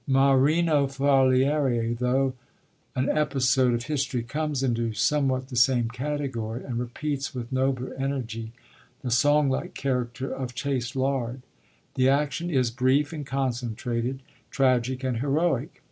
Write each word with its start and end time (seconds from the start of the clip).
Marino 0.07 0.87
Faliero, 0.87 1.93
though 1.95 2.33
an 2.95 3.07
episode 3.07 3.75
of 3.75 3.83
history, 3.83 4.23
comes 4.23 4.63
into 4.63 4.91
somewhat 4.93 5.49
the 5.49 5.55
same 5.55 5.89
category, 5.89 6.63
and 6.63 6.79
repeats 6.79 7.35
with 7.35 7.51
nobler 7.51 7.93
energy 7.99 8.51
the 9.03 9.11
song 9.11 9.47
like 9.47 9.75
character 9.75 10.33
of 10.33 10.55
Chastelard. 10.55 11.43
The 11.93 12.09
action 12.09 12.49
is 12.49 12.71
brief 12.71 13.13
and 13.13 13.27
concentrated, 13.27 14.23
tragic 14.49 15.03
and 15.03 15.17
heroic. 15.17 15.79